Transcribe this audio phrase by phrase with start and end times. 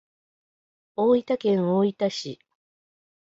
[0.95, 2.39] 大分県大分市